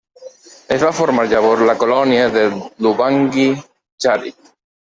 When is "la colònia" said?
1.71-2.25